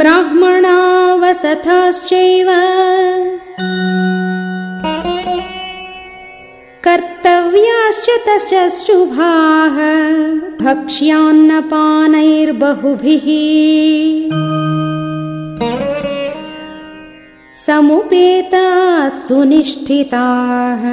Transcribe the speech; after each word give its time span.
ब्राह्मणावसथाश्चैव 0.00 2.48
कर्तव्याश्च 6.86 8.08
तस्य 8.28 8.62
शुभाः 8.78 9.76
भक्ष्यान्नपानैर्बहुभिः 10.62 13.28
सुनिष्ठिताः 19.26 20.90